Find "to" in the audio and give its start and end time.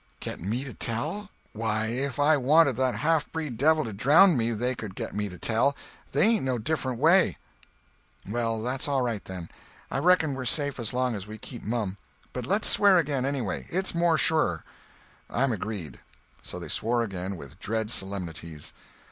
0.63-0.73, 3.85-3.93, 5.29-5.37